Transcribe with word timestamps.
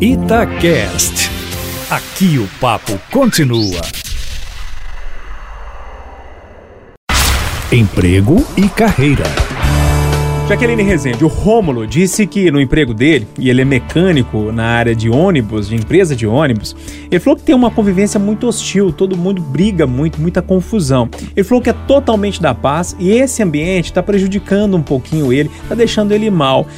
Itacast. 0.00 1.28
Aqui 1.90 2.38
o 2.38 2.46
papo 2.60 2.96
continua. 3.10 3.80
Emprego 7.72 8.46
e 8.56 8.68
carreira. 8.68 9.24
Jaqueline 10.48 10.84
Rezende, 10.84 11.24
o 11.24 11.26
Rômulo 11.26 11.84
disse 11.84 12.28
que 12.28 12.48
no 12.48 12.60
emprego 12.60 12.94
dele, 12.94 13.26
e 13.40 13.50
ele 13.50 13.60
é 13.60 13.64
mecânico 13.64 14.52
na 14.52 14.66
área 14.66 14.94
de 14.94 15.10
ônibus, 15.10 15.68
de 15.68 15.74
empresa 15.74 16.14
de 16.14 16.28
ônibus, 16.28 16.76
ele 17.10 17.18
falou 17.18 17.36
que 17.36 17.42
tem 17.42 17.54
uma 17.54 17.70
convivência 17.70 18.20
muito 18.20 18.46
hostil, 18.46 18.92
todo 18.92 19.16
mundo 19.16 19.42
briga 19.42 19.84
muito, 19.84 20.20
muita 20.20 20.40
confusão. 20.40 21.08
Ele 21.34 21.42
falou 21.42 21.60
que 21.60 21.70
é 21.70 21.74
totalmente 21.88 22.40
da 22.40 22.54
paz 22.54 22.94
e 23.00 23.10
esse 23.10 23.42
ambiente 23.42 23.86
está 23.86 24.02
prejudicando 24.02 24.76
um 24.76 24.82
pouquinho 24.82 25.32
ele, 25.32 25.50
está 25.64 25.74
deixando 25.74 26.12
ele 26.12 26.30
mal. 26.30 26.68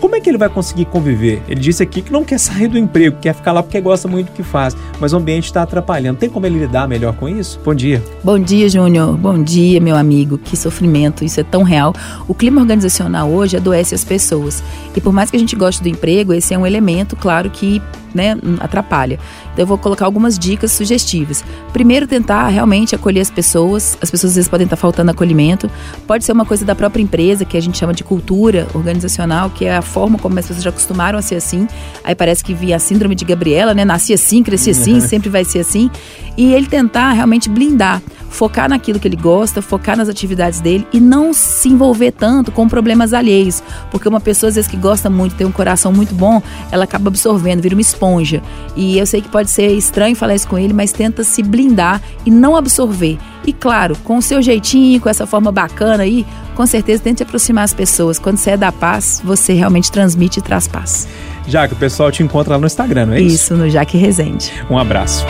Como 0.00 0.16
é 0.16 0.20
que 0.20 0.30
ele 0.30 0.38
vai 0.38 0.48
conseguir 0.48 0.86
conviver? 0.86 1.42
Ele 1.46 1.60
disse 1.60 1.82
aqui 1.82 2.00
que 2.00 2.10
não 2.10 2.24
quer 2.24 2.38
sair 2.38 2.68
do 2.68 2.78
emprego, 2.78 3.18
quer 3.20 3.34
ficar 3.34 3.52
lá 3.52 3.62
porque 3.62 3.78
gosta 3.80 4.08
muito 4.08 4.28
do 4.28 4.32
que 4.32 4.42
faz, 4.42 4.74
mas 4.98 5.12
o 5.12 5.16
ambiente 5.16 5.44
está 5.44 5.62
atrapalhando. 5.62 6.18
Tem 6.18 6.28
como 6.28 6.46
ele 6.46 6.58
lidar 6.58 6.88
melhor 6.88 7.14
com 7.14 7.28
isso? 7.28 7.60
Bom 7.62 7.74
dia. 7.74 8.02
Bom 8.24 8.38
dia, 8.38 8.68
Júnior. 8.68 9.16
Bom 9.16 9.42
dia, 9.42 9.78
meu 9.78 9.96
amigo. 9.96 10.38
Que 10.38 10.56
sofrimento, 10.56 11.22
isso 11.22 11.38
é 11.38 11.44
tão 11.44 11.62
real. 11.62 11.94
O 12.26 12.34
clima 12.34 12.62
organizacional 12.62 13.30
hoje 13.30 13.58
adoece 13.58 13.94
as 13.94 14.02
pessoas. 14.02 14.62
E 14.96 15.00
por 15.00 15.12
mais 15.12 15.30
que 15.30 15.36
a 15.36 15.40
gente 15.40 15.54
goste 15.54 15.82
do 15.82 15.88
emprego, 15.88 16.32
esse 16.32 16.54
é 16.54 16.58
um 16.58 16.66
elemento, 16.66 17.14
claro, 17.14 17.50
que 17.50 17.82
né, 18.14 18.36
atrapalha. 18.60 19.18
Então 19.52 19.62
eu 19.62 19.66
vou 19.66 19.78
colocar 19.78 20.04
algumas 20.04 20.38
dicas 20.38 20.72
sugestivas. 20.72 21.44
Primeiro, 21.72 22.06
tentar 22.06 22.48
realmente 22.48 22.94
acolher 22.94 23.20
as 23.20 23.30
pessoas. 23.30 23.96
As 24.00 24.10
pessoas 24.10 24.32
às 24.32 24.36
vezes 24.36 24.48
podem 24.48 24.64
estar 24.64 24.76
faltando 24.76 25.10
acolhimento. 25.10 25.70
Pode 26.06 26.24
ser 26.24 26.32
uma 26.32 26.44
coisa 26.44 26.64
da 26.64 26.74
própria 26.74 27.02
empresa, 27.02 27.44
que 27.44 27.56
a 27.56 27.60
gente 27.60 27.78
chama 27.78 27.92
de 27.92 28.04
cultura 28.04 28.66
organizacional, 28.74 29.50
que 29.50 29.64
é 29.64 29.76
a 29.76 29.82
forma 29.82 30.18
como 30.18 30.38
as 30.38 30.46
pessoas 30.46 30.64
já 30.64 30.70
acostumaram 30.70 31.18
a 31.18 31.22
ser 31.22 31.36
assim. 31.36 31.66
Aí 32.04 32.14
parece 32.14 32.42
que 32.42 32.54
via 32.54 32.76
a 32.76 32.78
síndrome 32.78 33.14
de 33.14 33.24
Gabriela, 33.24 33.74
né? 33.74 33.84
Nasci 33.84 34.12
assim, 34.12 34.42
cresci 34.42 34.70
assim, 34.70 35.00
sempre 35.00 35.28
vai 35.28 35.44
ser 35.44 35.60
assim. 35.60 35.90
E 36.36 36.52
ele 36.54 36.66
tentar 36.66 37.12
realmente 37.12 37.48
blindar 37.48 38.00
focar 38.30 38.70
naquilo 38.70 38.98
que 38.98 39.06
ele 39.06 39.16
gosta, 39.16 39.60
focar 39.60 39.96
nas 39.96 40.08
atividades 40.08 40.60
dele 40.60 40.86
e 40.92 41.00
não 41.00 41.34
se 41.34 41.68
envolver 41.68 42.12
tanto 42.12 42.50
com 42.50 42.66
problemas 42.68 43.12
alheios. 43.12 43.62
Porque 43.90 44.08
uma 44.08 44.20
pessoa, 44.20 44.48
às 44.48 44.54
vezes, 44.54 44.70
que 44.70 44.76
gosta 44.76 45.10
muito, 45.10 45.34
tem 45.34 45.46
um 45.46 45.52
coração 45.52 45.92
muito 45.92 46.14
bom, 46.14 46.40
ela 46.70 46.84
acaba 46.84 47.08
absorvendo, 47.08 47.60
vira 47.60 47.74
uma 47.74 47.80
esponja. 47.80 48.40
E 48.74 48.96
eu 48.96 49.04
sei 49.04 49.20
que 49.20 49.28
pode 49.28 49.50
ser 49.50 49.72
estranho 49.72 50.16
falar 50.16 50.34
isso 50.34 50.48
com 50.48 50.58
ele, 50.58 50.72
mas 50.72 50.92
tenta 50.92 51.22
se 51.24 51.42
blindar 51.42 52.00
e 52.24 52.30
não 52.30 52.56
absorver. 52.56 53.18
E 53.46 53.52
claro, 53.52 53.96
com 54.04 54.18
o 54.18 54.22
seu 54.22 54.40
jeitinho, 54.40 55.00
com 55.00 55.08
essa 55.08 55.26
forma 55.26 55.50
bacana 55.50 56.02
aí, 56.02 56.24
com 56.54 56.66
certeza 56.66 57.02
tente 57.02 57.22
aproximar 57.22 57.64
as 57.64 57.74
pessoas. 57.74 58.18
Quando 58.18 58.36
você 58.36 58.50
é 58.50 58.56
da 58.56 58.70
paz, 58.70 59.20
você 59.24 59.52
realmente 59.54 59.90
transmite 59.90 60.38
e 60.38 60.42
traz 60.42 60.68
paz. 60.68 61.08
Já 61.48 61.66
que 61.66 61.74
o 61.74 61.76
pessoal 61.76 62.12
te 62.12 62.22
encontra 62.22 62.54
lá 62.54 62.60
no 62.60 62.66
Instagram, 62.66 63.06
não 63.06 63.14
é 63.14 63.20
isso? 63.20 63.34
Isso, 63.34 63.56
no 63.56 63.68
Jaque 63.68 63.96
Resende. 63.96 64.52
Um 64.70 64.78
abraço. 64.78 65.26